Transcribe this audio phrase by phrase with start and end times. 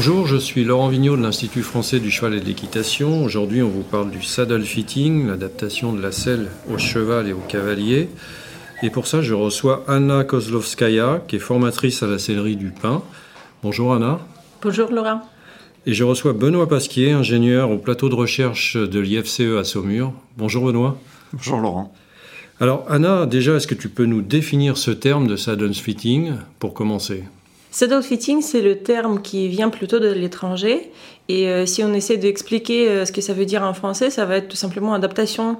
[0.00, 3.24] Bonjour, je suis Laurent Vigneault de l'Institut français du cheval et de l'équitation.
[3.24, 7.42] Aujourd'hui, on vous parle du saddle fitting, l'adaptation de la selle au cheval et au
[7.48, 8.08] cavalier.
[8.84, 13.02] Et pour ça, je reçois Anna Kozlovskaya, qui est formatrice à la sellerie du Pin.
[13.64, 14.20] Bonjour Anna.
[14.62, 15.20] Bonjour Laurent.
[15.84, 20.12] Et je reçois Benoît Pasquier, ingénieur au plateau de recherche de l'IFCE à Saumur.
[20.36, 20.96] Bonjour Benoît.
[21.32, 21.92] Bonjour Laurent.
[22.60, 26.72] Alors Anna, déjà, est-ce que tu peux nous définir ce terme de saddle fitting pour
[26.72, 27.24] commencer?
[27.78, 30.90] Saddle fitting, c'est le terme qui vient plutôt de l'étranger.
[31.28, 34.24] Et euh, si on essaie d'expliquer euh, ce que ça veut dire en français, ça
[34.24, 35.58] va être tout simplement adaptation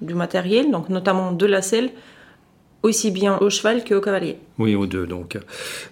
[0.00, 1.90] du matériel, donc notamment de la selle,
[2.82, 4.38] aussi bien au cheval qu'au cavalier.
[4.58, 5.36] Oui, aux deux donc.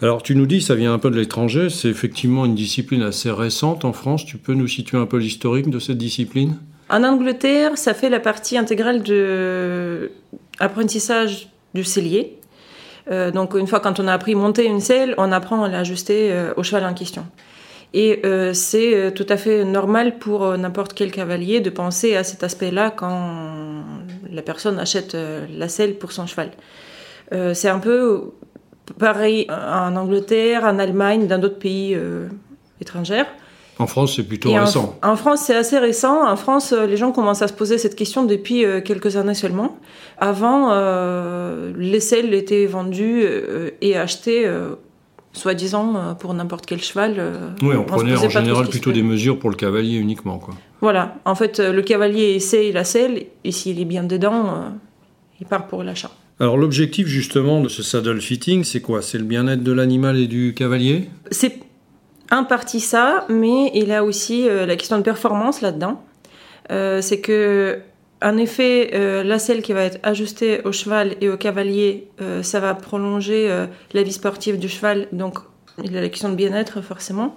[0.01, 3.31] Alors tu nous dis, ça vient un peu de l'étranger, c'est effectivement une discipline assez
[3.31, 4.25] récente en France.
[4.25, 6.57] Tu peux nous situer un peu l'historique de cette discipline?
[6.89, 10.11] En Angleterre, ça fait la partie intégrale de
[10.59, 12.40] apprentissage du cellier.
[13.11, 16.33] Euh, donc une fois quand on a appris monter une selle, on apprend à l'ajuster
[16.33, 17.27] euh, au cheval en question.
[17.93, 22.45] Et euh, c'est tout à fait normal pour n'importe quel cavalier de penser à cet
[22.45, 23.83] aspect-là quand
[24.31, 25.17] la personne achète
[25.57, 26.51] la selle pour son cheval.
[27.53, 28.33] c'est un peu
[28.97, 31.99] pareil en Angleterre, en Allemagne, dans d'autres pays
[32.81, 33.25] étrangers.
[33.81, 34.95] En France, c'est plutôt récent.
[35.03, 36.29] En, France, c'est assez récent.
[36.31, 39.33] En France, euh, les gens commencent à se poser cette question depuis euh, quelques années
[39.33, 39.79] seulement.
[40.19, 43.25] Avant, euh, les selles étaient vendues
[43.81, 44.47] et achetées,
[45.33, 47.23] soi-disant, pour n'importe quel cheval.
[47.63, 50.39] oui, on, prenait en général plutôt des mesures pour le cavalier uniquement.
[50.39, 50.53] Quoi.
[50.83, 51.15] Voilà.
[51.25, 54.75] En fait, le cavalier essaye la selle, et s'il est bien dedans,
[55.41, 56.11] il part pour l'achat.
[56.39, 59.01] Alors l'objectif justement de ce saddle fitting, c'est quoi?
[59.01, 61.09] C'est le bien-être de l'animal et du cavalier?
[61.31, 61.70] C'est
[62.31, 66.03] un parti ça, mais il y a aussi euh, la question de performance là-dedans.
[66.71, 67.81] Euh, c'est que,
[68.23, 72.09] en effet, euh, la selle qui va être ajustée au cheval et au cavalier,
[72.43, 73.49] ça va prolonger
[73.93, 75.09] la vie sportive du cheval.
[75.13, 75.39] Donc,
[75.83, 77.37] il y a la question de bien-être forcément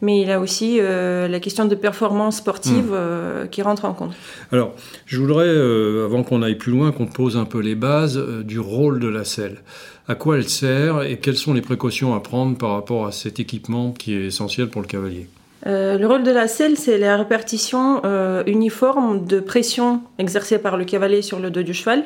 [0.00, 3.48] mais il y a aussi la question de performance sportive hmm.
[3.48, 4.12] qui rentre en compte.
[4.52, 4.72] Alors,
[5.06, 9.00] je voudrais, avant qu'on aille plus loin, qu'on pose un peu les bases du rôle
[9.00, 9.58] de la selle
[10.08, 13.38] à quoi elle sert et quelles sont les précautions à prendre par rapport à cet
[13.38, 15.28] équipement qui est essentiel pour le cavalier
[15.66, 20.76] euh, le rôle de la selle, c'est la répartition euh, uniforme de pression exercée par
[20.76, 22.04] le cavalier sur le dos du cheval.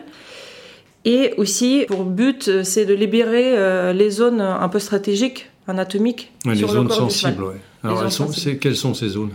[1.04, 6.32] Et aussi, pour but, c'est de libérer euh, les zones un peu stratégiques, anatomiques.
[6.46, 7.54] les zones sensibles, oui.
[7.84, 8.04] Alors,
[8.60, 9.32] quelles sont ces zones?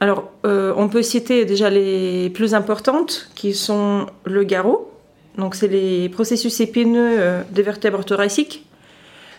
[0.00, 4.90] Alors, on peut citer déjà les plus importantes, qui sont le garrot,
[5.36, 8.66] donc, c'est les processus épineux euh, des vertèbres thoraciques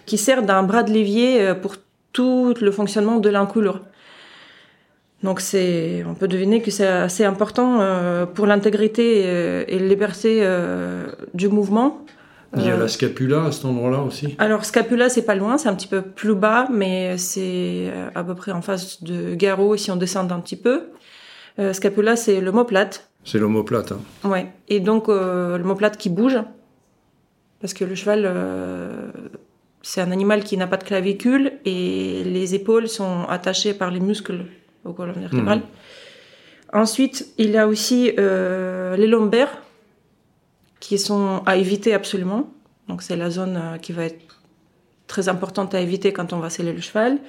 [0.06, 1.76] qui servent d'un bras de levier euh, pour
[2.14, 3.82] tout le fonctionnement de l'encoulure.
[5.24, 9.20] Donc, c'est, on peut deviner que c'est assez important euh, pour l'intégrité
[9.68, 10.44] et la liberté
[11.36, 12.04] du mouvement.
[12.58, 14.36] Il y a la scapula à cet endroit-là aussi?
[14.40, 18.34] Alors, scapula, c'est pas loin, c'est un petit peu plus bas, mais c'est à peu
[18.34, 20.88] près en face de garrot si on descend un petit peu.
[21.72, 23.11] scapula, c'est l'omoplate.
[23.24, 23.92] C'est l'omoplate.
[23.92, 24.30] Hein.
[24.30, 24.52] Ouais.
[24.68, 26.40] Et donc euh, l'omoplate qui bouge,
[27.60, 29.12] parce que le cheval, euh,
[29.82, 34.00] c'est un animal qui n'a pas de clavicule et les épaules sont attachées par les
[34.00, 34.46] muscles
[34.84, 35.60] au colonne vertébrale.
[35.60, 35.66] Mhm.
[36.74, 39.62] Ensuite, il y a aussi euh, les lombaires
[40.80, 42.52] qui sont à éviter absolument.
[42.88, 44.40] Donc c'est la zone qui va être
[45.08, 47.20] très importante à éviter quand on va sceller le cheval.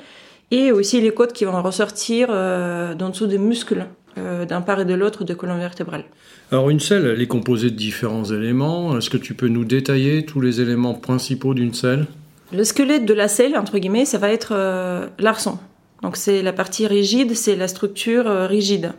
[0.51, 3.87] Et aussi les côtes qui vont ressortir d'en dessous des muscles
[4.19, 6.05] euh, d'un part et de l'autre de colonne vertébrale.
[6.51, 8.97] Alors une selle, elle est composée de différents éléments.
[8.99, 12.07] Est-ce que tu peux nous détailler tous les éléments principaux d'une selle?
[12.53, 15.59] Le squelette de la selle, entre guillemets, ça va être euh, l'arçon.
[16.03, 18.93] Donc c'est la partie rigide, c'est la structure euh, rigide.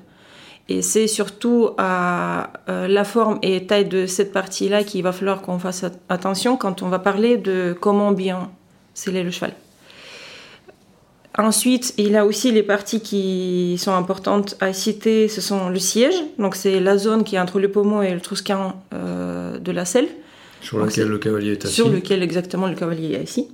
[0.70, 5.60] Et c'est surtout à la forme et taille de cette partie-là qu'il va falloir qu'on
[5.60, 8.50] fasse attention quand on va parler de comment bien
[8.94, 9.52] sceller le cheval.
[11.38, 15.80] Ensuite, il y a aussi les parties qui sont importantes à citer, ce sont le
[15.80, 19.72] siège, donc c'est la zone qui est entre le pommeau et le trouscan euh, de
[19.72, 20.08] la selle.
[20.62, 21.74] Sur lequel le cavalier est assis.
[21.74, 23.48] Sur lequel exactement le cavalier est assis.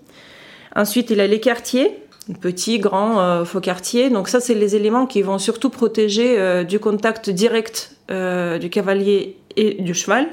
[0.75, 1.91] Ensuite, il y a les quartiers,
[2.41, 4.09] petits, grands, euh, faux quartiers.
[4.09, 9.37] Donc ça, c'est les éléments qui vont surtout protéger euh, du contact direct du cavalier
[9.55, 10.27] et du cheval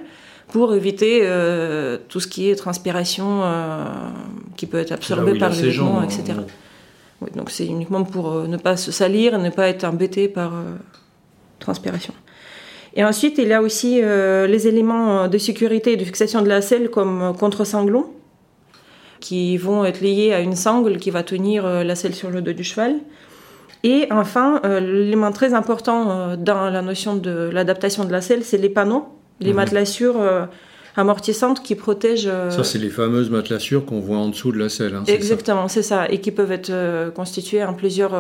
[0.49, 3.85] pour éviter euh, tout ce qui est transpiration euh,
[4.57, 6.39] qui peut être absorbé par les vêtements, etc.
[7.21, 10.29] Oui, donc c'est uniquement pour euh, ne pas se salir et ne pas être embêté
[10.29, 10.53] par
[11.59, 12.13] transpiration.
[12.95, 16.63] Et ensuite, il y a aussi les éléments de sécurité et de fixation de la
[16.63, 18.07] selle comme contre-sanglon
[19.21, 22.55] qui vont être liés à une sangle qui va tenir la selle sur le dos
[22.55, 22.97] du cheval.
[23.85, 28.71] Et enfin, l'élément très important dans la notion de l'adaptation de la selle, c'est les
[28.71, 29.57] panneaux les mhm.
[29.57, 30.47] matelassures euh,
[30.97, 32.29] amortissantes qui protègent.
[32.31, 34.95] Euh, ça, c'est les fameuses matelassures qu'on voit en dessous de la selle.
[34.95, 36.09] Hein, exactement, c'est ça.
[36.11, 38.15] Et qui peuvent être euh, constituées en plusieurs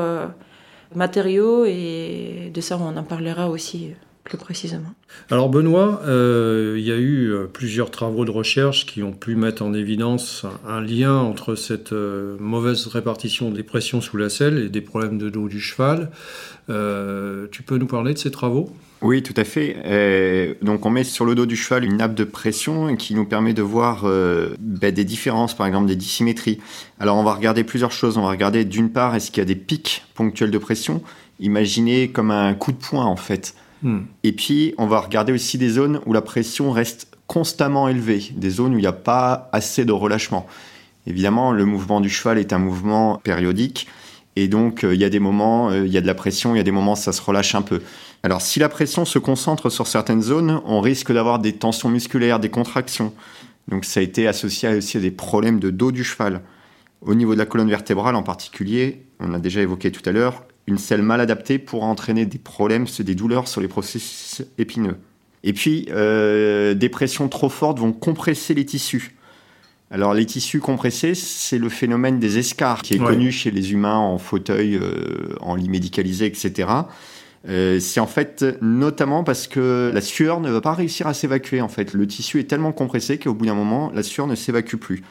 [0.94, 1.64] matériaux.
[1.64, 3.90] Et de ça, on en parlera aussi
[4.26, 4.92] plus précisément.
[5.30, 9.72] Alors Benoît, il y a eu plusieurs travaux de recherche qui ont pu mettre en
[9.72, 15.16] évidence un lien entre cette mauvaise répartition des pressions sous la selle et des problèmes
[15.16, 16.10] de dos du cheval.
[16.68, 18.70] tu peux nous parler de ces travaux?
[19.02, 19.76] Oui, tout à fait.
[19.84, 23.26] Euh, donc on met sur le dos du cheval une nappe de pression qui nous
[23.26, 26.58] permet de voir euh, ben, des différences, par exemple des dissymétries.
[26.98, 28.16] Alors on va regarder plusieurs choses.
[28.16, 31.02] On va regarder d'une part, est-ce qu'il y a des pics ponctuels de pression?
[31.40, 33.54] Imaginez comme un coup de poing en fait.
[33.82, 34.00] Hmm.
[34.22, 38.50] Et puis on va regarder aussi des zones où la pression reste constamment élevée, des
[38.50, 40.46] zones où il n'y a pas assez de relâchement.
[41.06, 43.86] Évidemment, le mouvement du cheval est un mouvement périodique.
[44.38, 46.58] Et donc, euh, il y a des moments, il y a de la pression, il
[46.58, 47.80] y a des moments, ça se relâche un peu.
[48.22, 52.40] Alors si la pression se concentre sur certaines zones, on risque d'avoir des tensions musculaires,
[52.40, 53.12] des contractions.
[53.68, 56.42] Donc ça a été associé aussi à des problèmes de dos du cheval.
[57.02, 60.44] Au niveau de la colonne vertébrale en particulier, on a déjà évoqué tout à l'heure,
[60.66, 64.96] une selle mal adaptée pourra entraîner des problèmes, des douleurs sur les processus épineux.
[65.44, 69.14] Et puis, euh, des pressions trop fortes vont compresser les tissus.
[69.92, 73.96] Alors les tissus compressés, c'est le phénomène des escarres qui est connu chez les humains
[73.96, 76.68] en fauteuil, euh, en lit médicalisé, etc.
[77.48, 81.60] Euh, c'est en fait notamment parce que la sueur ne va pas réussir à s'évacuer.
[81.60, 84.74] En fait, le tissu est tellement compressé qu'au bout d'un moment, la sueur ne s'évacue
[84.74, 85.04] plus.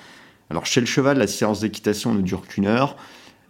[0.49, 2.97] Alors chez le cheval, la séance d'équitation ne dure qu'une heure,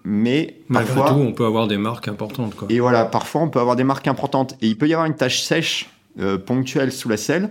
[0.05, 2.53] mais Malgré parfois, tout, on peut avoir des marques importantes.
[2.69, 4.55] Et voilà, parfois on peut avoir des marques importantes.
[4.61, 7.49] Et il peut y avoir une tache sèche euh, ponctuelle sous la selle.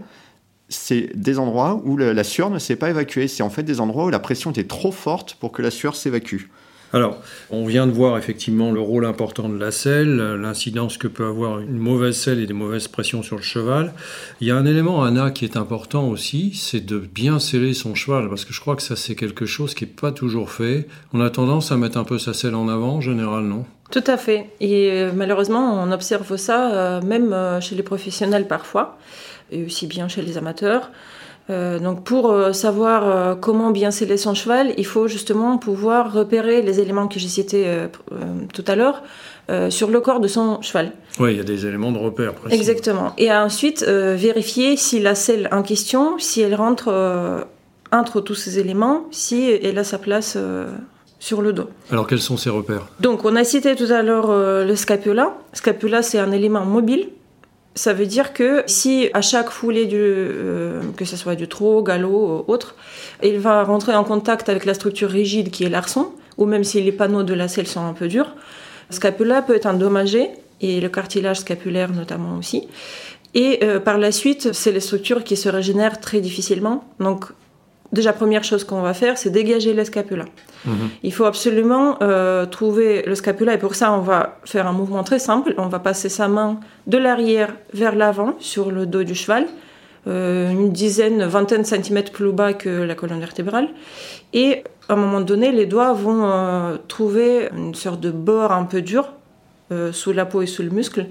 [0.68, 3.28] C'est des endroits où la sueur ne s'est pas évacuée.
[3.28, 5.94] C'est en fait des endroits où la pression était trop forte pour que la sueur
[5.94, 6.46] s'évacue.
[6.94, 7.18] Alors,
[7.50, 11.58] on vient de voir effectivement le rôle important de la selle, l'incidence que peut avoir
[11.58, 13.92] une mauvaise selle et des mauvaises pressions sur le cheval.
[14.40, 17.96] Il y a un élément, Anna, qui est important aussi, c'est de bien sceller son
[17.96, 20.86] cheval, parce que je crois que ça, c'est quelque chose qui n'est pas toujours fait.
[21.12, 23.64] On a tendance à mettre un peu sa selle en avant, en général, non?
[23.90, 24.50] Tout à fait.
[24.60, 28.98] Et euh, malheureusement, on observe ça euh, même euh, chez les professionnels parfois,
[29.50, 30.92] et aussi bien chez les amateurs.
[31.50, 36.12] Euh, donc pour euh, savoir euh, comment bien sceller son cheval, il faut justement pouvoir
[36.12, 37.66] repérer les éléments que j'ai cités
[38.52, 39.02] tout à l'heure
[39.68, 40.92] sur le corps de son cheval.
[41.18, 42.34] Oui, il y a des éléments de repère.
[42.34, 42.56] Précis.
[42.56, 43.12] Exactement.
[43.18, 47.46] Et ensuite vérifier si la selle en question, si elle rentre
[47.92, 50.38] entre tous ces éléments, si elle a sa place
[51.18, 51.68] sur le dos.
[51.90, 52.86] Alors quels sont ces repères?
[53.00, 55.36] Donc on a cité tout à l'heure le scapula.
[55.52, 57.08] Scapula c'est un élément mobile
[57.74, 62.44] ça veut dire que si à chaque foulée, euh, que ce soit du trot, galop
[62.48, 62.76] ou autre,
[63.22, 66.80] il va rentrer en contact avec la structure rigide qui est l'arçon, ou même si
[66.80, 68.34] les panneaux de la selle sont un peu durs,
[68.90, 70.30] le scapula peut être endommagé,
[70.60, 72.68] et le cartilage scapulaire notamment aussi.
[73.34, 76.84] Et euh, par la suite, c'est les structures qui se régénèrent très difficilement.
[77.00, 77.26] Donc
[77.92, 80.24] déjà, première chose qu'on va faire, c'est dégager le scapula.
[81.02, 85.04] Il faut absolument euh, trouver le scapula et pour ça, on va faire un mouvement
[85.04, 85.54] très simple.
[85.58, 89.46] On va passer sa main de l'arrière vers l'avant sur le dos du cheval,
[90.06, 93.68] euh, une dizaine, vingtaine de centimètres plus bas que la colonne vertébrale.
[94.32, 98.64] Et à un moment donné, les doigts vont euh, trouver une sorte de bord un
[98.64, 99.12] peu dur
[99.90, 101.06] sous la peau et sous le muscle.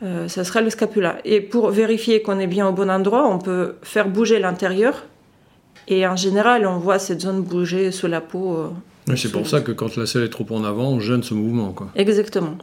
[0.00, 1.18] ça sera le scapula.
[1.26, 5.04] Et pour vérifier qu'on est bien au bon endroit, on peut faire bouger l'intérieur
[5.88, 8.56] et en général, on voit cette zone bouger sous la peau.
[8.56, 11.34] Euh, c'est pour ça que quand la selle est trop en avant, on gêne ce
[11.34, 11.72] mouvement.
[11.72, 11.88] Quoi.
[11.96, 12.56] Exactement.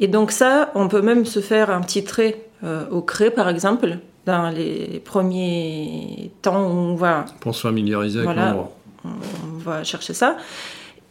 [0.00, 3.48] Et donc ça, on peut même se faire un petit trait euh, au craie, par
[3.48, 7.26] exemple, dans les premiers temps où on va...
[7.40, 8.72] Pour se familiariser avec l'endroit.
[9.04, 10.38] On va chercher ça.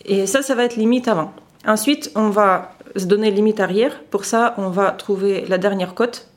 [0.05, 1.31] Et ça, ça va être limite avant.
[1.65, 4.01] Ensuite, on va se donner limite arrière.
[4.09, 6.27] Pour ça, on va trouver la dernière côte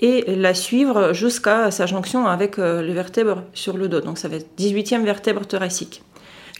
[0.00, 4.00] et la suivre jusqu'à sa jonction avec euh, le vertèbre sur le dos.
[4.00, 6.02] Donc ça va être 18e vertèbre thoracique.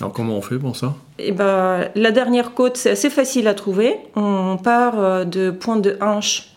[0.00, 0.95] Alors comment on fait pour ça?
[1.18, 3.97] Et eh ben, La dernière côte, c'est assez facile à trouver.
[4.16, 6.50] On part euh, de pointe de hanche,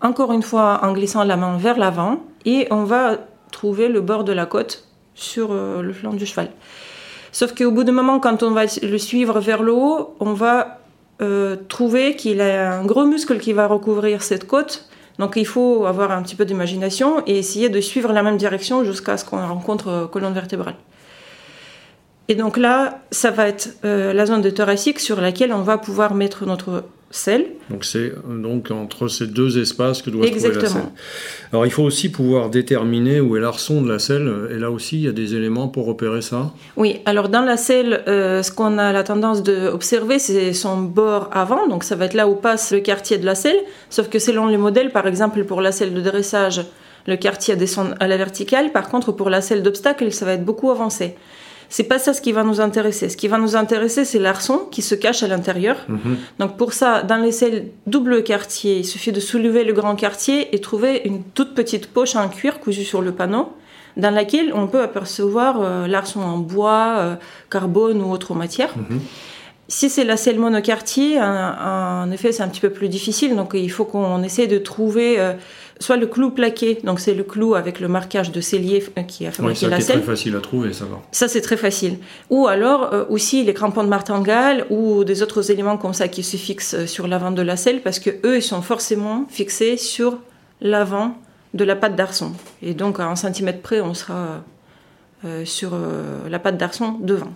[0.00, 3.18] encore une fois en glissant la main vers l'avant, et on va
[3.50, 4.84] trouver le bord de la côte
[5.14, 6.50] sur euh, le flanc du cheval.
[7.30, 10.78] Sauf qu'au bout d'un moment, quand on va le suivre vers le haut, on va
[11.66, 14.87] trouver qu'il a un gros muscle qui va recouvrir cette côte
[15.18, 18.84] Donc il faut avoir un petit peu d'imagination et essayer de suivre la même direction
[18.84, 20.76] jusqu'à ce qu'on rencontre euh, colonne vertébrale.
[22.28, 25.78] Et donc là, ça va être euh, la zone de thoracique sur laquelle on va
[25.78, 27.46] pouvoir mettre notre selle.
[27.70, 30.82] Donc c'est donc entre ces deux espaces que doit se trouver la selle.
[31.52, 34.30] Alors il faut aussi pouvoir déterminer où est l'arçon de la selle.
[34.50, 36.52] Et là aussi, il y a des éléments pour repérer ça.
[36.76, 41.30] Oui, alors dans la selle, euh, ce qu'on a la tendance d'observer, c'est son bord
[41.32, 43.58] avant, donc ça va être là où passe le quartier de la selle,
[43.90, 46.62] sauf que selon les modèles, par exemple pour la selle de dressage,
[47.06, 50.44] le quartier descend à la verticale, par contre pour la selle d'obstacle, ça va être
[50.44, 51.14] beaucoup avancé.
[51.70, 53.08] C'est pas ça ce qui va nous intéresser.
[53.08, 55.76] Ce qui va nous intéresser, c'est l'arçon qui se cache à l'intérieur.
[56.38, 60.54] Donc pour ça, dans les selles double quartier, il suffit de soulever le grand quartier
[60.54, 63.52] et trouver une toute petite poche en cuir cousue sur le panneau,
[63.96, 67.16] dans laquelle on peut apercevoir euh, l'arçon en bois, euh,
[67.50, 68.72] carbone ou autre matière.
[69.70, 73.36] Si c'est la selle monoquartier, en, en effet, c'est un petit peu plus difficile.
[73.36, 75.34] Donc il faut qu'on essaie de trouver euh,
[75.80, 79.26] soit le clou plaqué, donc c'est le clou avec le marquage de cellier euh, qui
[79.26, 79.96] a fabriqué ça la selle.
[79.96, 81.00] très facile à trouver, ça va.
[81.12, 81.98] Ça, c'est très facile.
[82.30, 86.22] Ou alors euh, aussi les crampons de martingale ou des autres éléments comme ça qui
[86.22, 89.76] se fixent euh, sur l'avant de la selle parce que eux, ils sont forcément fixés
[89.76, 90.18] sur
[90.60, 91.16] l'avant
[91.54, 92.32] de la patte d'arçon.
[92.62, 94.42] Et donc, à un centimètre près, on sera
[95.24, 97.32] euh, sur euh, la patte d'arçon devant.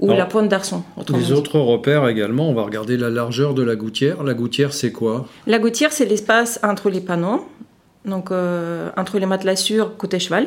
[0.00, 0.84] Ou Alors, la pointe d'arçon.
[1.12, 4.22] Les autres repères également, on va regarder la largeur de la gouttière.
[4.22, 5.26] La gouttière, c'est quoi?
[5.46, 7.46] La gouttière, c'est l'espace entre les panneaux,
[8.04, 10.46] donc euh, entre les matelassures côté cheval.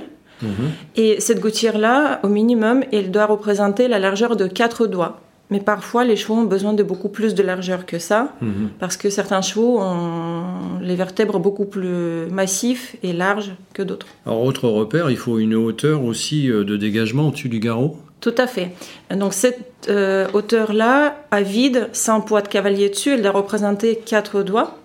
[0.96, 5.20] Et cette gouttière-là, au minimum, elle doit représenter la largeur de quatre doigts.
[5.52, 8.70] Mais parfois, les chevaux ont besoin de beaucoup plus de largeur que ça, Mhm.
[8.80, 14.08] parce que certains chevaux ont les vertèbres beaucoup plus massifs et larges que d'autres.
[14.26, 17.98] Alors, autre repère, il faut une hauteur aussi euh, de dégagement au-dessus du garrot.
[18.22, 18.70] Tout à fait.
[19.14, 24.44] Donc cette euh, hauteur-là, à vide, sans poids de cavalier dessus, elle doit représenter quatre
[24.44, 24.78] doigts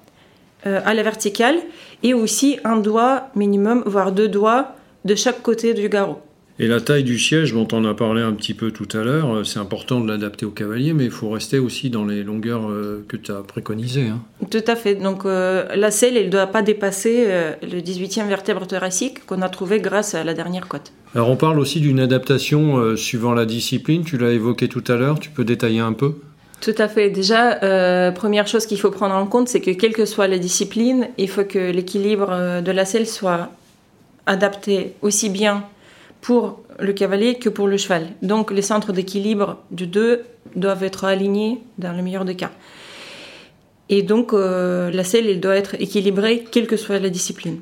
[0.66, 1.56] euh, à la verticale
[2.02, 4.74] et aussi un doigt minimum, voire deux doigts
[5.04, 6.18] de chaque côté du garrot.
[6.58, 9.30] Et la taille du siège, dont on a parlé un petit peu tout à l'heure,
[9.34, 12.70] euh, c'est important de l'adapter au cavalier, mais il faut rester aussi dans les longueurs
[12.70, 14.08] euh, que tu as préconisées.
[14.08, 14.22] hein.
[14.50, 14.94] Tout à fait.
[14.94, 19.42] Donc euh, la selle, elle ne doit pas dépasser euh, le 18e vertèbre thoracique qu'on
[19.42, 20.92] a trouvé grâce à la dernière côte.
[21.16, 24.04] Alors, on parle aussi d'une adaptation euh, suivant la discipline.
[24.04, 25.18] Tu l'as évoqué tout à l'heure.
[25.18, 26.16] Tu peux détailler un peu?
[26.60, 27.08] Tout à fait.
[27.08, 30.36] Déjà, euh, première chose qu'il faut prendre en compte, c'est que quelle que soit la
[30.36, 33.48] discipline, il faut que l'équilibre euh, de la selle soit
[34.26, 35.64] adapté aussi bien
[36.20, 38.08] pour le cavalier que pour le cheval.
[38.20, 40.20] Donc les centres d'équilibre du deux
[40.54, 42.50] doivent être alignés dans le meilleur des cas.
[43.88, 47.60] Et donc la selle, elle doit être équilibrée quelle que soit la discipline.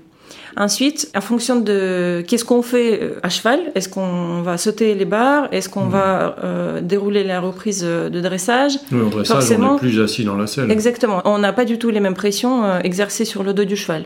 [0.57, 5.05] Ensuite, en fonction de qu'est-ce qu'on fait euh, à cheval, est-ce qu'on va sauter les
[5.05, 9.77] barres, est-ce qu'on va euh, dérouler la reprise euh, de dressage, Oui, dressage, on Forcément.
[9.77, 10.71] est plus assis dans la selle.
[10.71, 11.23] Exactement.
[11.25, 14.05] On n'a pas du tout les mêmes pressions euh, exercées sur le dos du cheval.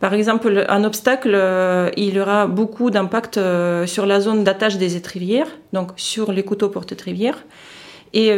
[0.00, 3.38] Par exemple, un obstacle, euh, il aura beaucoup d'impact
[3.86, 7.44] sur la zone d'attache des étrivières, donc sur les couteaux porte-étrivières.
[8.14, 8.30] Et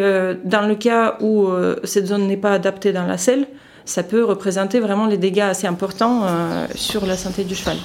[0.44, 1.48] dans le cas où
[1.82, 3.46] cette zone n'est pas adaptée dans la selle,
[3.84, 7.76] ça peut représenter vraiment les dégâts assez importants euh, sur la santé du cheval.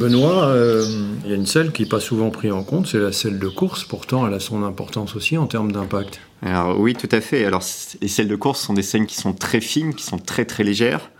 [0.00, 0.82] Benoît, euh,
[1.24, 3.38] il y a une selle qui n'est pas souvent prise en compte, c'est la selle
[3.38, 3.84] de course.
[3.84, 6.20] Pourtant, elle a son importance aussi en termes d'impact.
[6.40, 7.44] Alors oui, tout à fait.
[7.44, 7.62] Alors
[8.00, 10.64] les selles de course sont des selles qui sont très fines, qui sont très très
[10.64, 11.10] légères.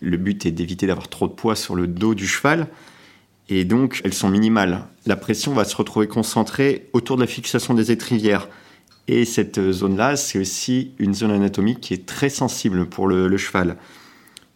[0.00, 2.68] Le but est d'éviter d'avoir trop de poids sur le dos du cheval.
[3.50, 4.86] Et donc, elles sont minimales.
[5.04, 8.48] La pression va se retrouver concentrée autour de la fixation des étrivières.
[9.08, 13.76] Et cette zone-là, c'est aussi une zone anatomique qui est très sensible pour le cheval.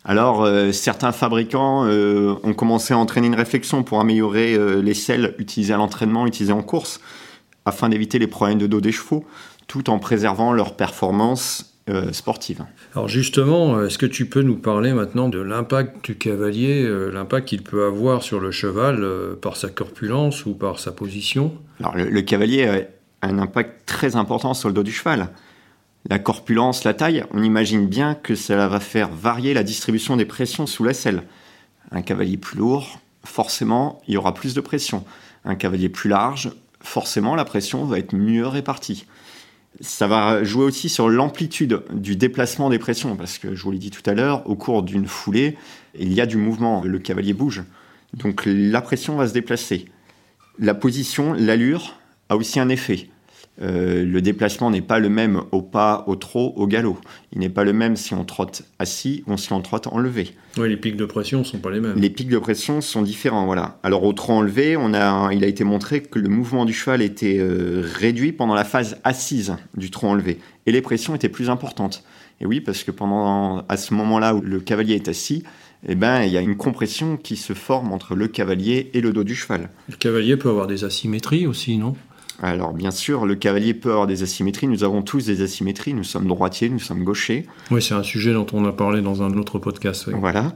[0.09, 4.95] Alors, euh, certains fabricants euh, ont commencé à entraîner une réflexion pour améliorer euh, les
[4.95, 7.01] selles utilisées à l'entraînement, utilisées en course,
[7.65, 9.25] afin d'éviter les problèmes de dos des chevaux,
[9.67, 11.73] tout en préservant leur performance
[12.11, 12.65] sportive.
[12.97, 17.63] Alors justement, est-ce que tu peux nous parler maintenant de l'impact du cavalier, l'impact qu'il
[17.63, 19.07] peut avoir sur le cheval
[19.41, 21.53] par sa corpulence ou par sa position?
[21.79, 22.67] Alors, le, le cavalier
[23.23, 25.29] a un impact très important sur le dos du cheval.
[26.09, 30.25] La corpulence, la taille, on imagine bien que cela va faire varier la distribution des
[30.25, 31.25] pressions sous la selle.
[31.91, 35.05] Un cavalier plus lourd, forcément, il y aura plus de pression.
[35.45, 39.07] Un cavalier plus large, forcément la pression va être mieux répartie.
[39.81, 43.79] Ça va jouer aussi sur l'amplitude du déplacement des pressions, parce que je vous l'ai
[43.79, 45.59] dit tout à l'heure, au cours d'une foulée,
[45.99, 47.65] il y a du mouvement, le cavalier bouge.
[48.15, 49.87] Donc la pression va se déplacer.
[50.59, 51.99] La position, l'allure
[52.29, 53.09] a aussi un effet.
[53.63, 56.99] Euh, le déplacement n'est pas le même au pas, au trot, au galop.
[57.33, 60.35] Il n'est pas le même si on trotte assis ou si on trotte enlevé.
[60.59, 61.99] Oui, les pics de pression ne sont pas les mêmes.
[61.99, 63.79] Les pics de pression sont différents, voilà.
[63.83, 67.03] Alors au trot enlevé, on a, il a été montré que le mouvement du cheval
[67.03, 71.51] était euh, réduit pendant la phase assise du trot enlevé et les pressions étaient plus
[71.51, 72.05] importantes.
[72.41, 75.43] Et oui, parce que pendant à ce moment-là où le cavalier est assis,
[75.89, 79.13] eh ben, il y a une compression qui se forme entre le cavalier et le
[79.13, 79.71] dos du cheval.
[79.89, 81.95] Le cavalier peut avoir des asymétries aussi, non?
[82.43, 86.05] Alors bien sûr, le cavalier peut avoir des asymétries, nous avons tous des asymétries, nous
[86.05, 87.47] sommes droitiers, nous sommes gauchers.
[87.71, 90.11] Oui, c'est un sujet dont on a parlé dans un autre podcast.
[90.11, 90.55] Voilà.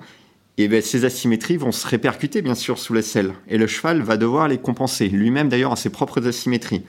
[0.58, 4.02] Et bien, ces asymétries vont se répercuter bien sûr sous la selle, et le cheval
[4.02, 6.82] va devoir les compenser, lui-même d'ailleurs à ses propres asymétries.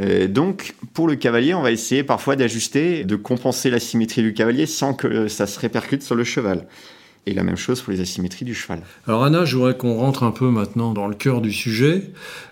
[0.00, 4.66] Euh, donc, pour le cavalier, on va essayer parfois d'ajuster, de compenser l'asymétrie du cavalier
[4.66, 6.66] sans que ça se répercute sur le cheval.
[7.26, 8.80] Et la même chose pour les asymétries du cheval.
[9.06, 12.10] Alors Anna, je voudrais qu'on rentre un peu maintenant dans le cœur du sujet.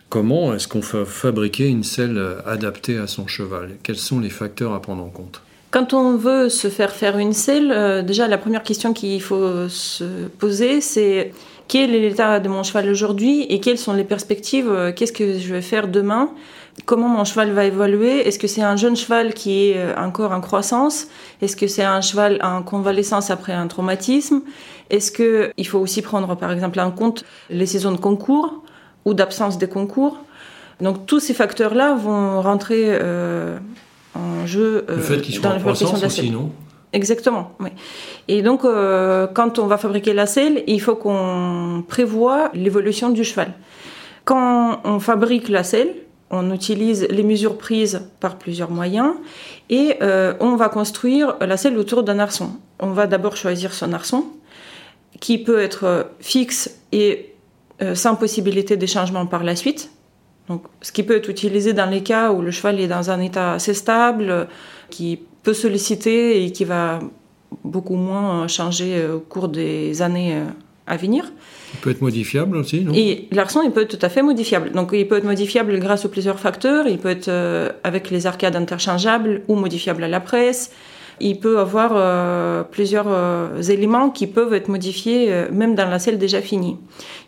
[0.09, 3.77] Comment est-ce qu'on fait fabriquer une selle adaptée à son cheval?
[3.83, 5.43] Quels sont les facteurs à prendre en compte?
[5.71, 9.69] Quand on veut se faire faire une selle, euh, déjà la première question qu'il faut
[9.69, 11.33] se poser, c'est
[11.67, 14.69] quel est l'état de mon cheval aujourd'hui et quelles sont les perspectives?
[14.69, 16.31] Euh, Qu'est-ce que je vais faire demain?
[16.87, 18.27] Comment mon cheval va évoluer?
[18.27, 21.07] Est-ce que c'est un jeune cheval qui est euh, encore en croissance?
[21.43, 24.41] Est-ce que c'est un cheval en convalescence après un traumatisme?
[24.91, 28.63] Est-ce qu'il faut aussi prendre par exemple en compte les saisons de concours
[29.05, 30.19] ou d'absence des concours?
[30.81, 33.59] Donc tous ces facteurs-là vont rentrer euh,
[34.15, 36.33] en jeu euh, le fait dans la fabrication de la selle.
[36.33, 36.51] non?
[36.95, 37.71] Exactement, oui.
[38.29, 43.55] Et donc, quand on va fabriquer la selle, il faut qu'on prévoit l'évolution du cheval.
[44.27, 45.95] Quand on fabrique la selle,
[46.33, 49.15] on utilise les mesures prises par plusieurs moyens
[49.69, 52.53] et euh, on va construire la selle autour d'un arçon.
[52.81, 54.25] On va d'abord choisir son arçon
[55.21, 57.35] qui peut être fixe et
[57.83, 59.91] euh, sans possibilité d'échangement par la suite.
[60.49, 63.21] Donc, ce qui peut être utilisé dans les cas où le cheval est dans un
[63.21, 64.49] état assez stable,
[64.91, 66.99] qui peut solliciter et qui va
[67.63, 70.43] beaucoup moins changer au cours des années
[70.87, 71.33] à venir.
[71.75, 72.93] Il peut être modifiable aussi, non?
[72.95, 74.73] Et l'arçon, il peut être tout à fait modifiable.
[74.73, 76.87] Donc, il peut être modifiable grâce aux plusieurs facteurs.
[76.87, 80.73] Il peut être euh, avec les arcades interchangeables ou modifiable à la presse.
[81.21, 86.19] Il peut avoir euh, plusieurs euh, éléments qui peuvent être modifiés même dans la selle
[86.19, 86.77] déjà finie.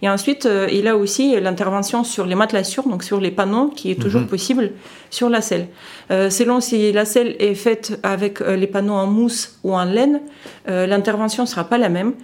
[0.03, 4.01] Et ensuite, il a aussi l'intervention sur les matelassures, donc sur les panneaux, qui est
[4.01, 4.29] toujours mhm.
[4.29, 4.73] possible
[5.11, 5.69] sur la selle.
[6.11, 10.21] selon si la selle est faite avec les panneaux en mousse ou en laine,
[10.67, 12.15] l'intervention ne sera pas la même.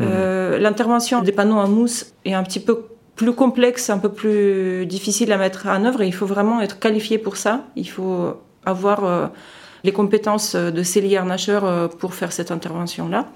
[0.00, 4.86] Euh, l'intervention des panneaux en mousse est un petit peu plus complexe, un peu plus
[4.86, 7.64] difficile à mettre en œuvre et il faut vraiment être qualifié pour ça.
[7.76, 9.26] Il faut avoir euh,
[9.84, 13.26] les compétences de cellier harnacheur euh, pour faire cette intervention-là.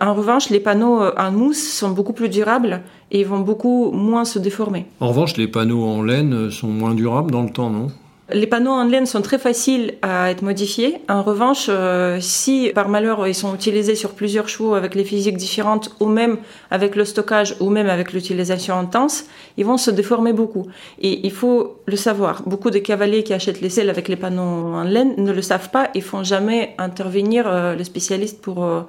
[0.00, 4.38] En revanche, les panneaux en mousse sont beaucoup plus durables et vont beaucoup moins se
[4.38, 4.86] déformer.
[5.00, 7.88] En revanche, les panneaux en laine sont moins durables dans le temps, non?
[8.30, 10.98] Les panneaux en laine sont très faciles à être modifiés.
[11.08, 15.36] En revanche, euh, si par malheur ils sont utilisés sur plusieurs chevaux avec les physiques
[15.36, 16.38] différentes, ou même
[16.70, 19.24] avec le stockage, ou même avec l'utilisation intense,
[19.56, 20.66] ils vont se déformer beaucoup.
[21.00, 22.42] Et il faut le savoir.
[22.44, 24.42] Beaucoup de cavaliers qui achètent les selles avec les panneaux
[24.74, 28.82] en laine ne le savent pas et font jamais intervenir euh, les spécialistes pour euh,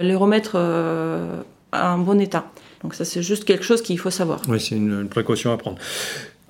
[0.00, 0.58] les remettre
[1.72, 2.44] en bon état.
[2.82, 4.42] Donc ça, c'est juste quelque chose qu'il faut savoir.
[4.46, 5.78] Oui, c'est une précaution à prendre.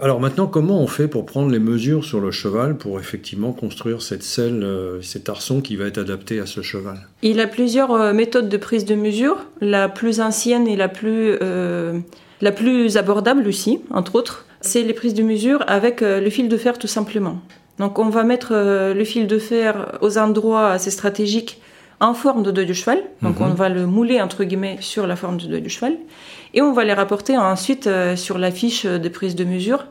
[0.04, 4.02] Alors maintenant, comment on fait pour prendre les mesures sur le cheval pour effectivement construire
[4.02, 7.08] cette selle, euh, cet arçon qui va être adapté à ce cheval?
[7.22, 9.38] Il a plusieurs euh, méthodes de prise de mesure.
[9.62, 11.98] La plus ancienne et la plus, euh,
[12.42, 16.56] la plus abordable aussi, entre autres, c'est les prises de mesure avec le fil de
[16.58, 17.38] fer tout simplement.
[17.78, 21.62] Donc on va mettre le fil de fer aux endroits assez stratégiques
[22.00, 23.02] en forme de dos du cheval.
[23.22, 23.46] Donc mhm.
[23.46, 25.96] on va le mouler entre guillemets sur la forme dos du cheval
[26.54, 29.86] et on va les rapporter ensuite euh, sur la fiche des prises de mesure.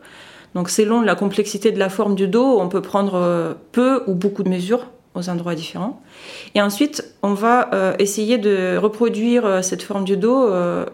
[0.56, 4.14] Donc selon la complexité de la forme du dos, on peut prendre euh, peu ou
[4.14, 6.02] beaucoup de mesures aux endroits différents.
[6.56, 10.50] Et ensuite, on va euh, essayer de reproduire cette forme du dos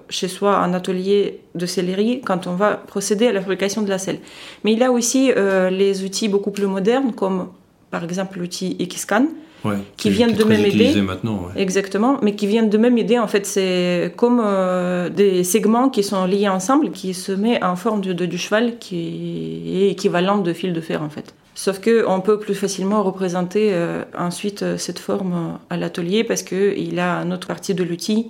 [0.10, 3.98] chez soi en atelier de sellerie quand on va procéder à la fabrication de la
[3.98, 4.20] selle.
[4.66, 5.32] Mais il y a aussi
[5.72, 7.48] les outils beaucoup plus modernes comme
[7.92, 8.76] par exemple l'outil
[9.98, 11.02] Qui viennent de même aider.
[11.02, 13.20] Maintenant, Exactement, mais qui viennent de même aider.
[13.20, 17.76] En fait, c'est comme euh, des segments qui sont liés ensemble, qui se met en
[17.76, 21.34] forme de, du cheval, qui est équivalent de fil de fer, en fait.
[21.56, 26.42] Sauf que on peut plus facilement représenter euh, ensuite euh, cette forme à l'atelier parce
[26.42, 28.28] que il a une autre partie de l'outil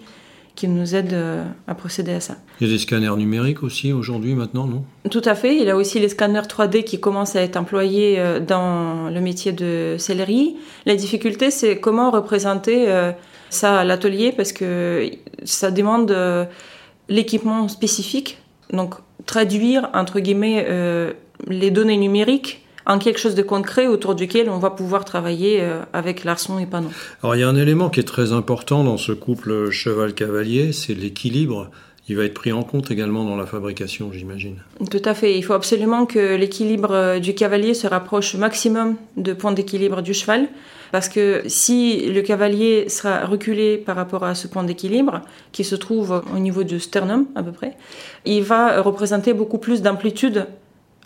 [0.60, 2.36] qui nous aident euh, à procéder à ça.
[2.60, 4.84] Il y a des scanners numériques aussi aujourd'hui, maintenant, non?
[5.10, 5.56] Tout à fait.
[5.56, 9.22] Il y a aussi les scanners 3D qui commencent à être employés euh, dans le
[9.22, 10.58] métier de sellerie.
[10.86, 13.14] La difficulté, c'est comment représenter euh,
[13.50, 15.10] ça à l'atelier parce que
[15.46, 16.14] ça demande
[17.08, 18.38] l'équipement spécifique.
[18.74, 18.96] Donc,
[19.26, 20.68] traduire, entre guillemets,
[21.48, 25.84] les données numériques en quelque chose de concret autour duquel on va pouvoir travailler euh,
[25.94, 26.90] avec l'arçon et panneau.
[27.24, 30.96] Alors il y a un élément qui est très important dans ce couple cheval-cavalier, c'est
[30.96, 31.70] l'équilibre.
[32.10, 34.56] Il va être pris en compte également dans la fabrication, j'imagine.
[34.90, 35.38] Tout à fait.
[35.38, 40.02] Il faut absolument que l'équilibre euh, du cavalier se rapproche au maximum de point d'équilibre
[40.02, 40.48] du cheval.
[40.92, 45.22] Parce que si le cavalier sera reculé par rapport à ce point d'équilibre,
[45.52, 47.78] qui se trouve au niveau du sternum à peu près,
[48.26, 50.48] il va représenter beaucoup plus d'amplitude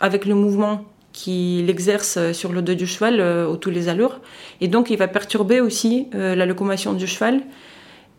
[0.00, 4.20] avec le mouvement qu'il exerce sur le dos du cheval euh, au tous les allures.
[4.60, 7.40] Et donc, il va perturber aussi euh, la locomotion du cheval.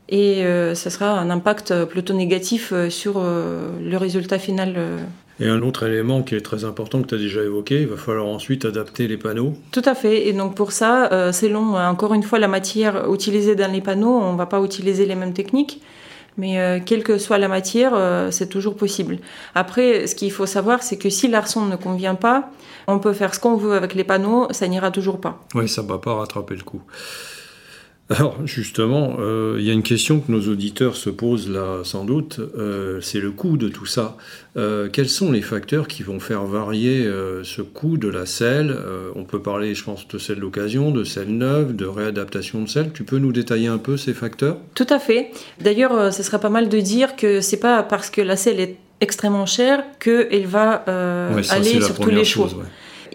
[0.08, 4.76] Et euh, ça sera un impact plutôt négatif sur le résultat final.
[5.40, 7.98] Et un autre élément qui est très important que tu as déjà évoqué, il va
[7.98, 9.56] falloir ensuite adapter les panneaux.
[9.72, 10.28] Tout à fait.
[10.28, 14.34] Et donc pour ça, selon encore une fois la matière utilisée dans les panneaux, on
[14.34, 15.82] ne va pas utiliser les mêmes techniques.
[16.38, 19.20] Mais euh, quelle que soit la matière, euh, c'est toujours possible.
[19.54, 22.50] Après, ce qu'il faut savoir, c'est que si l'arçon ne convient pas,
[22.88, 25.40] on peut faire ce qu'on veut avec les panneaux, ça n'ira toujours pas.
[25.54, 26.82] Oui, ça ne va pas rattraper le coup.
[28.12, 32.06] Alors justement, euh, il y a une question que nos auditeurs se posent là sans
[32.06, 34.16] doute, euh, c'est le coût de tout ça.
[34.58, 37.10] Euh, quels sont les facteurs qui vont faire varier
[37.44, 38.78] ce coût de la selle?
[39.16, 42.92] On peut parler, je pense, de selle d'occasion, de selle neuve, de réadaptation de selle.
[42.94, 44.58] Tu peux nous détailler un peu ces facteurs?
[44.76, 45.32] Tout à fait.
[45.60, 48.78] D'ailleurs, ce serait pas mal de dire que c'est pas parce que la selle est
[49.02, 50.84] extrêmement chère qu'elle va
[51.50, 52.50] aller sur tous les choix.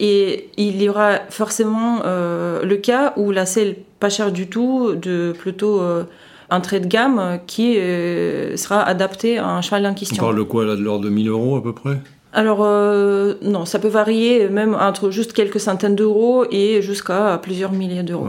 [0.03, 4.95] Et il y aura forcément euh, le cas où la selle pas chère du tout,
[4.95, 6.05] de plutôt euh,
[6.49, 10.17] un trait de gamme qui euh, sera adapté à un cheval en question.
[10.23, 11.99] On parle de quoi là De l'ordre de 1000 euros à peu près?
[12.33, 12.61] Alors
[13.43, 18.29] non, ça peut varier même entre juste quelques centaines d'euros et jusqu'à plusieurs milliers d'euros.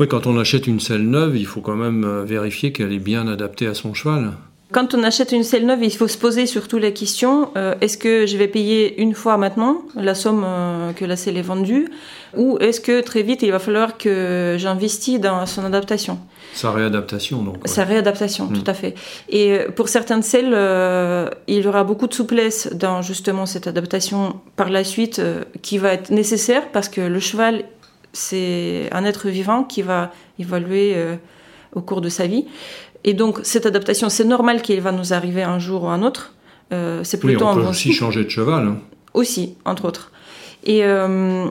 [0.00, 3.28] Oui, quand on achète une selle neuve, il faut quand même vérifier qu'elle est bien
[3.28, 4.32] adaptée à son cheval.
[4.74, 7.96] Quand on achète une selle neuve, il faut se poser surtout la question euh, est-ce
[7.96, 11.86] que je vais payer une fois maintenant la somme euh, que la selle est vendue
[12.36, 16.18] ou est-ce que très vite il va falloir que j'investisse dans son adaptation?
[16.54, 17.58] Sa réadaptation donc.
[17.66, 18.70] Sa réadaptation, tout mm.
[18.70, 18.94] à fait.
[19.28, 20.56] Et euh, pour certaines selles,
[21.46, 25.22] il y aura beaucoup de souplesse dans justement cette adaptation par la suite
[25.62, 27.62] qui va être nécessaire parce que le cheval
[28.12, 30.10] c'est un être vivant qui va
[30.40, 30.96] évoluer
[31.74, 32.44] au cours de sa vie.
[33.04, 36.34] Et donc, cette adaptation, c'est normal qu'elle va nous arriver un jour ou un autre.
[36.72, 38.66] Euh, c'est plutôt oui, on peut aussi changer de cheval.
[38.66, 38.78] Hein.
[39.12, 40.10] Aussi, entre autres.
[40.64, 41.44] Et euh,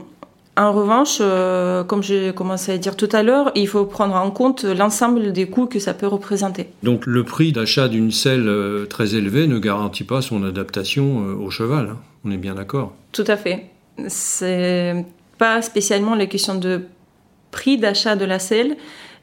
[0.58, 4.32] en revanche, euh, comme j'ai commencé à dire tout à l'heure, il faut prendre en
[4.32, 6.70] compte l'ensemble des coûts que ça peut représenter.
[6.82, 8.52] Donc, le prix d'achat d'une selle
[8.90, 11.90] très élevée ne garantit pas son adaptation au cheval.
[11.92, 11.98] Hein.
[12.26, 12.94] On est bien d'accord.
[13.12, 13.70] Tout à fait.
[14.08, 15.06] C'est
[15.38, 16.82] pas spécialement la question de
[17.52, 18.76] prix d'achat de la selle,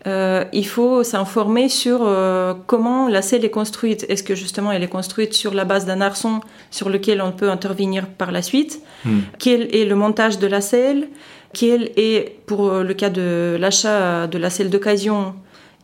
[0.06, 4.06] euh, il faut s'informer sur euh, comment la selle est construite.
[4.08, 7.50] Est-ce que justement elle est construite sur la base d'un arçon sur lequel on peut
[7.50, 8.80] intervenir par la suite?
[9.04, 9.20] Hmm.
[9.38, 11.08] Quel est le montage de la selle?
[11.52, 15.34] Quel est, pour le cas de l'achat de la selle d'occasion,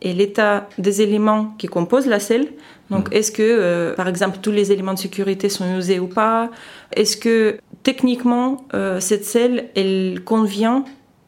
[0.01, 2.47] et l'état des éléments qui composent la selle?
[2.89, 3.13] Donc, hmm.
[3.13, 6.49] est-ce que, euh, par exemple, tous les éléments de sécurité sont usés ou pas?
[6.95, 8.65] Est-ce que, techniquement,
[8.99, 10.85] cette selle, elle convient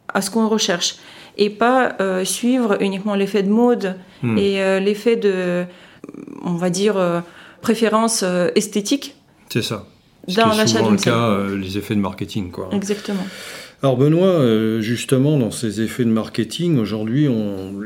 [0.07, 0.95] à ce qu'on recherche?
[1.39, 4.37] Et pas euh, suivre uniquement l'effet de mode hmm.
[4.37, 5.65] et euh, l'effet de,
[6.43, 7.21] on va dire, euh,
[7.61, 8.23] préférence
[8.55, 9.15] esthétique.
[9.49, 9.87] C'est ça.
[10.27, 12.51] Dans souvent le cas, les effets de marketing.
[12.51, 12.69] Quoi.
[12.71, 13.25] Exactement.
[13.81, 17.27] Alors Benoît, justement, dans ces effets de marketing, aujourd'hui,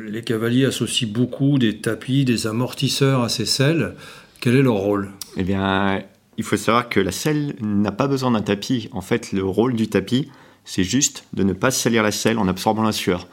[0.09, 3.93] les cavaliers associent beaucoup des tapis, des amortisseurs à ces selles.
[4.41, 5.11] Quel est leur rôle?
[5.37, 6.01] Eh bien,
[6.37, 8.89] il faut savoir que la selle n'a pas besoin d'un tapis.
[8.91, 10.27] En fait, le rôle du tapis,
[10.65, 13.27] c'est juste de ne pas salir la selle en absorbant la sueur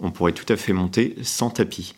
[0.00, 1.94] on pourrait tout à fait monter sans tapis.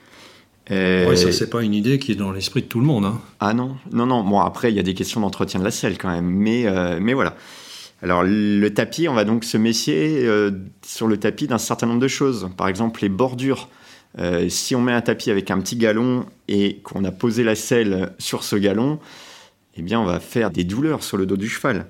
[0.71, 3.05] Euh, ça, c'est pas une idée qui est dans l'esprit de tout le monde.
[3.05, 3.21] Hein.
[3.41, 4.23] Ah non, non, non.
[4.23, 6.27] Bon, après, il y a des questions d'entretien de la selle quand même.
[6.27, 7.37] Mais, euh, mais voilà.
[8.03, 10.51] Alors, le tapis, on va donc se méfier euh,
[10.85, 12.51] sur le tapis d'un certain nombre de choses.
[12.57, 13.69] Par exemple, les bordures.
[14.49, 18.13] si on met un tapis avec un petit galon et qu'on a posé la selle
[18.19, 18.99] sur ce galon,
[19.77, 21.87] eh bien, on va faire des douleurs sur le dos du cheval.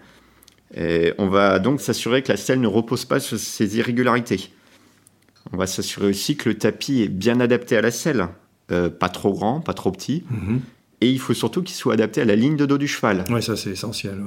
[0.76, 4.50] Et on va donc s'assurer que la selle ne repose pas sur ces irrégularités.
[5.52, 8.28] On va s'assurer aussi que le tapis est bien adapté à la selle,
[8.70, 10.24] euh, pas trop grand, pas trop petit.
[10.30, 10.60] Mhm.
[11.00, 13.24] Et il faut surtout qu'il soit adapté à la ligne de dos du cheval.
[13.30, 14.18] Oui, ça c'est essentiel.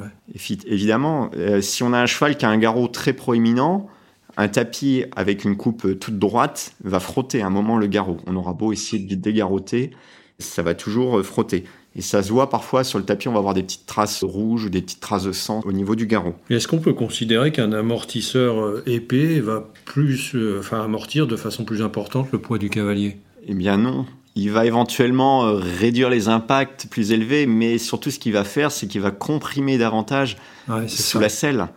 [0.66, 3.90] évidemment, euh, si on a un cheval qui a un garrot très proéminent,
[4.38, 8.18] un tapis avec une coupe toute droite va frotter à un moment le garrot.
[8.26, 9.92] On aura beau essayer de dégarroter,
[10.40, 11.66] ça va toujours euh, frotter.
[11.96, 14.66] Et ça se voit parfois sur le tapis, on va avoir des petites traces rouges
[14.66, 16.36] ou des petites traces de sang au niveau du garrot.
[16.50, 21.66] Est-ce qu'on peut considérer qu'un amortisseur euh, épais va plus, euh, enfin, amortir de façon
[21.66, 23.18] plus importante le poids du cavalier?
[23.46, 24.06] Eh bien non.
[24.36, 28.72] Il va éventuellement euh, réduire les impacts plus élevés, mais surtout ce qu'il va faire,
[28.72, 30.38] c'est qu'il va comprimer davantage
[30.70, 31.20] ouais, sous ça.
[31.20, 31.68] la selle.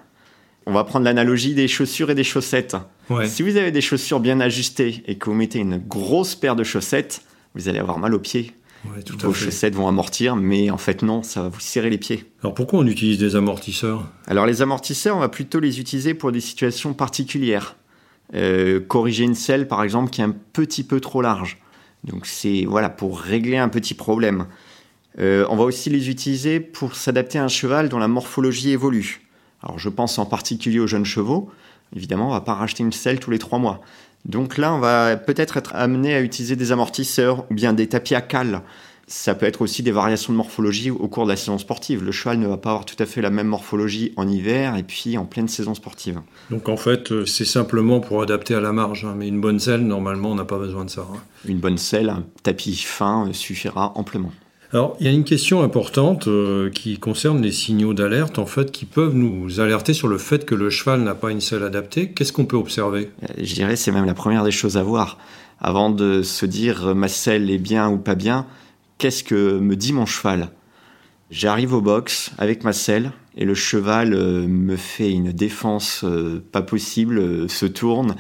[0.67, 2.77] On va prendre l'analogie des chaussures et des chaussettes.
[3.11, 3.27] Ouais.
[3.27, 6.63] Si vous avez des chaussures bien ajustées et que vous mettez une grosse paire de
[6.63, 7.23] chaussettes,
[7.55, 8.53] vous allez avoir mal aux pieds.
[8.93, 11.99] Ouais, tout Vos chaussettes vont amortir, mais en fait non, ça va vous serrer les
[11.99, 12.25] pieds.
[12.43, 14.07] Alors pourquoi on utilise des amortisseurs?
[14.27, 17.77] Alors les amortisseurs, on va plutôt les utiliser pour des situations particulières.
[18.35, 21.59] Euh, corriger une selle, par exemple, qui est un petit peu trop large.
[22.05, 24.47] Donc c'est voilà pour régler un petit problème.
[25.19, 29.23] Euh, on va aussi les utiliser pour s'adapter à un cheval dont la morphologie évolue.
[29.63, 31.51] Alors je pense en particulier aux jeunes chevaux.
[31.97, 33.81] Évidemment, on va pas racheter une selle tous les trois mois.
[34.25, 38.15] Donc là, on va peut-être être amené à utiliser des amortisseurs ou bien des tapis
[38.15, 38.63] à cale.
[39.07, 42.03] Ça peut être aussi des variations de morphologie au cours de la saison sportive.
[42.03, 44.83] Le cheval ne va pas avoir tout à fait la même morphologie en hiver et
[44.83, 46.23] puis en pleine saison sportive.
[46.51, 49.05] Donc en fait, euh, c'est simplement pour adapter à la marge.
[49.05, 49.15] Hein.
[49.19, 51.03] Mais une bonne selle, normalement, on n'a pas besoin de ça.
[51.03, 51.19] Hein.
[51.47, 54.33] Une bonne selle, un tapis fin suffira amplement.
[54.75, 58.73] Alors, il y a une question importante euh, qui concerne les signaux d'alerte, en fait,
[58.73, 62.11] qui peuvent nous alerter sur le fait que le cheval n'a pas une selle adaptée.
[62.11, 63.11] Qu'est-ce qu'on peut observer?
[63.39, 65.19] Je dirais c'est même la première des choses à voir.
[65.61, 68.47] Avant de se dire ma selle est bien ou pas bien,
[68.99, 70.51] qu'est-ce que me dit mon cheval?
[71.31, 76.45] J'arrive au box avec ma selle et le cheval euh, me fait une défense euh,
[76.53, 78.15] pas possible, euh, se tourne.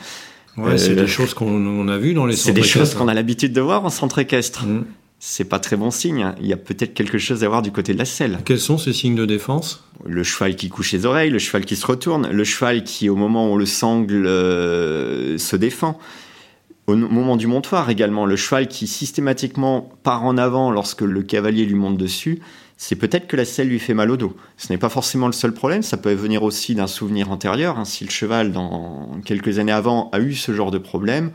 [0.57, 3.53] Ouais, c'est des choses qu'on a vues dans les C'est des choses qu'on a l'habitude
[3.53, 4.65] de voir en centre équestre.
[4.67, 4.85] Mmh.
[5.27, 6.35] C'est pas très bon signe.
[6.39, 8.41] Il y a peut-être quelque chose à voir du côté de la selle.
[8.45, 9.83] Quels sont ces signes de défense?
[10.05, 13.17] Le cheval qui couche les oreilles, le cheval qui se retourne, le cheval qui, au
[13.17, 15.99] moment où on le sangle, euh, se défend.
[16.87, 21.65] Au moment du montoir également, le cheval qui systématiquement part en avant lorsque le cavalier
[21.65, 22.41] lui monte dessus,
[22.77, 24.37] c'est peut-être que la selle lui fait mal au dos.
[24.59, 27.79] Ce n'est pas forcément le seul problème, ça peut venir aussi d'un souvenir antérieur.
[27.79, 27.87] Hein.
[27.87, 31.31] Si le cheval, dans quelques années avant, a eu ce genre de problème,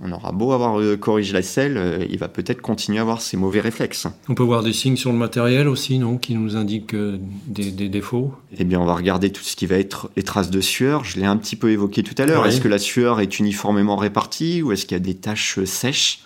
[0.00, 3.20] on aura beau avoir euh, corrigé la selle, euh, il va peut-être continuer à avoir
[3.20, 4.06] ces mauvais réflexes.
[4.28, 7.72] On peut voir des signes sur le matériel aussi, non Qui nous indiquent euh, des,
[7.72, 8.32] des, défauts?
[8.56, 11.04] Eh bien, on va regarder tout ce qui va être les traces de sueur.
[11.04, 12.46] Je l'ai un petit peu évoqué tout à l'heure.
[12.46, 16.20] Est-ce que la sueur est uniformément répartie ou est-ce qu'il y a des taches sèches?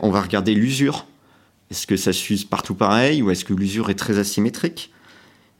[0.00, 1.06] On va regarder l'usure.
[1.70, 4.92] Est-ce que ça s'use partout pareil ou est-ce que l'usure est très asymétrique?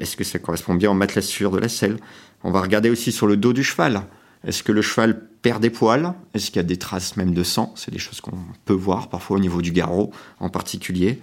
[0.01, 1.97] Est-ce que ça correspond bien au matelassure de la selle?
[2.45, 4.03] On va regarder aussi sur le dos du cheval.
[4.45, 6.15] Est-ce que le cheval perd des poils?
[6.35, 7.73] Est-ce qu'il y a des traces même de sang?
[7.77, 11.21] C'est des choses qu'on peut voir parfois au niveau du garrot en particulier.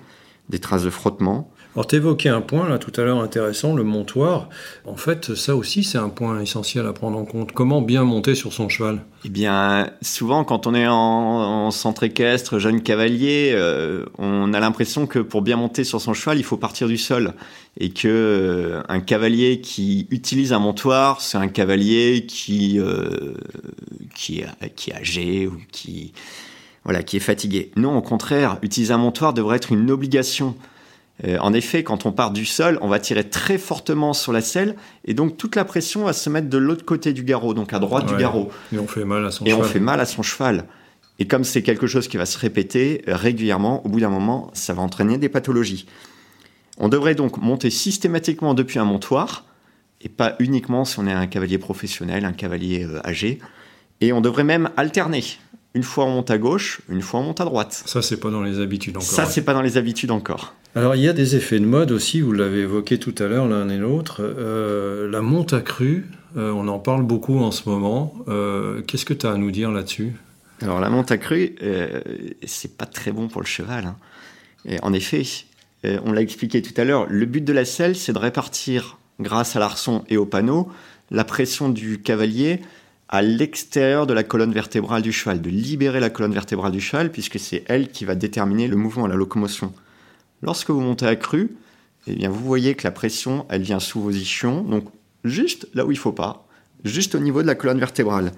[0.49, 1.49] Des traces de frottement.
[1.75, 4.47] Alors, tu évoquais un point là tout à l'heure intéressant, le montoir.
[4.85, 7.51] En fait, ça aussi, c'est un point essentiel à prendre en compte.
[7.51, 9.01] Comment bien monter sur son cheval?
[9.25, 14.59] Eh bien, souvent, quand on est en, en centre équestre, jeune cavalier, euh, on a
[14.61, 17.33] l'impression que pour bien monter sur son cheval, il faut partir du sol.
[17.77, 23.33] Et que euh, un cavalier qui utilise un montoir, c'est un cavalier qui, euh,
[24.15, 24.43] qui,
[24.77, 26.13] qui est âgé ou qui,
[26.85, 27.71] voilà, qui est fatigué.
[27.75, 30.55] Non, au contraire, utiliser un montoir devrait être une obligation.
[31.23, 34.41] Euh, en effet, quand on part du sol, on va tirer très fortement sur la
[34.41, 34.75] selle
[35.05, 37.79] et donc toute la pression va se mettre de l'autre côté du garrot, donc à
[37.79, 38.11] droite Ouais.
[38.11, 38.49] du garrot.
[38.73, 39.63] Et on fait mal à son Et cheval.
[39.65, 40.65] on fait mal à son cheval.
[41.17, 44.49] Et comme c'est quelque chose qui va se répéter euh, régulièrement, au bout d'un moment,
[44.53, 45.85] ça va entraîner des pathologies.
[46.77, 49.45] On devrait donc monter systématiquement depuis un montoir,
[50.01, 53.39] et pas uniquement si on est un cavalier professionnel, un cavalier euh, âgé.
[54.01, 55.23] Et on devrait même alterner.
[55.75, 57.83] Une fois on monte à gauche, une fois on monte à droite.
[57.85, 59.07] Ça, c'est pas dans les habitudes encore.
[59.07, 60.55] Ça, c'est pas dans les habitudes encore.
[60.73, 63.47] Alors, il y a des effets de mode aussi, vous l'avez évoqué tout à l'heure,
[63.47, 64.17] l'un et l'autre.
[64.21, 66.05] Euh, la monte accrue,
[66.37, 68.13] euh, on en parle beaucoup en ce moment.
[68.29, 70.13] Euh, Qu'est-ce que tu as à nous dire là-dessus?
[70.61, 71.99] Alors la monte accrue, euh,
[72.45, 73.85] c'est pas très bon pour le cheval.
[73.85, 73.97] hein.
[74.65, 75.23] Et en effet,
[75.83, 78.97] euh, on l'a expliqué tout à l'heure, le but de la selle, c'est de répartir,
[79.19, 80.69] grâce à l'arçon et au panneau,
[81.11, 82.61] la pression du cavalier
[83.09, 87.11] à l'extérieur de la colonne vertébrale du cheval, de libérer la colonne vertébrale du cheval,
[87.11, 89.73] puisque c'est elle qui va déterminer le mouvement, la locomotion.
[90.41, 91.51] Lorsque vous montez accru,
[92.07, 94.85] eh bien vous voyez que la pression, elle vient sous vos ischions, donc
[95.23, 96.47] juste là où il faut pas,
[96.83, 98.31] juste au niveau de la colonne vertébrale.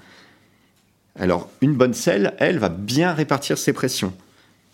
[1.20, 4.14] Alors, une bonne selle, elle, va bien répartir ses pressions.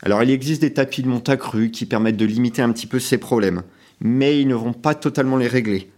[0.02, 3.00] Alors, il existe des tapis de monte accru qui permettent de limiter un petit peu
[3.00, 3.64] ces problèmes,
[4.02, 5.90] mais ils ne vont pas totalement les régler.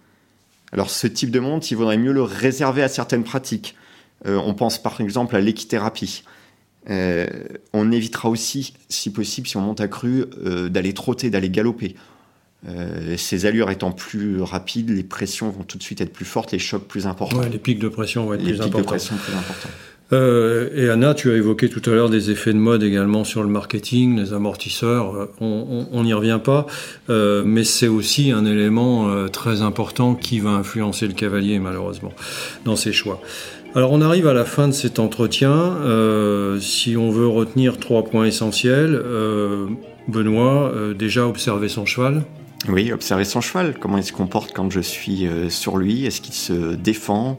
[0.71, 3.75] Alors, ce type de monte, il vaudrait mieux le réserver à certaines pratiques.
[4.25, 6.23] Euh, on pense par exemple à l'équithérapie.
[6.89, 7.25] Euh,
[7.73, 11.95] on évitera aussi, si possible, si on monte accru, euh, d'aller trotter, d'aller galoper.
[12.67, 16.51] Euh, ces allures étant plus rapides, les pressions vont tout de suite être plus fortes,
[16.51, 17.39] les chocs plus importants.
[17.39, 18.85] Ouais, Les pics de pression vont être les plus pics de importants.
[18.87, 19.69] pression plus importants.
[20.13, 23.41] Euh, et Anna, tu as évoqué tout à l'heure des effets de mode également sur
[23.41, 26.67] le marketing, les amortisseurs, on n'y revient pas,
[27.09, 32.13] euh, mais c'est aussi un élément euh, très important qui va influencer le cavalier malheureusement
[32.65, 33.19] dans ses choix.
[33.75, 38.03] Alors on arrive à la fin de cet entretien, euh, si on veut retenir trois
[38.03, 39.01] points essentiels,
[40.07, 42.23] Benoît, déjà observer son cheval,
[42.67, 46.33] oui, observer son cheval, comment il se comporte quand je suis sur lui, est-ce qu'il
[46.33, 47.37] se défend,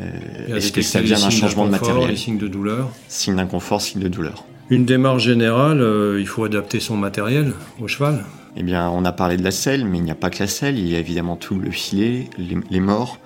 [0.00, 2.10] euh, Est-ce que ça vient d'un changement de matériel?
[2.10, 2.90] Les signes de douleur.
[3.08, 4.44] Signe d'inconfort, signe de douleur.
[4.70, 8.24] Une démarche générale, euh, il faut adapter son matériel au cheval.
[8.56, 10.46] Eh bien, on a parlé de la selle, mais il n'y a pas que la
[10.46, 13.18] selle, il y a évidemment tout le filet, les, morts.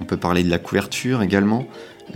[0.00, 1.66] On peut parler de la couverture également.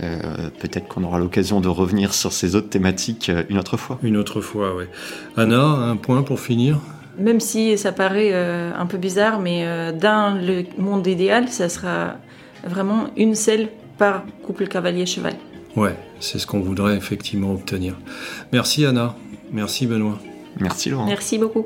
[0.01, 3.99] Euh, peut-être qu'on aura l'occasion de revenir sur ces autres thématiques une autre fois.
[4.01, 4.85] Une autre fois, oui.
[5.37, 6.79] Anna, un point pour finir?
[7.19, 12.15] Même si ça paraît un peu bizarre, mais dans le monde idéal, ça sera
[12.63, 15.33] vraiment une selle par couple cavalier-cheval.
[15.75, 17.95] Ouais, c'est ce qu'on voudrait effectivement obtenir.
[18.51, 19.15] Merci Anna,
[19.51, 20.19] merci Benoît.
[20.59, 21.05] Merci Laurent.
[21.05, 21.65] Merci beaucoup.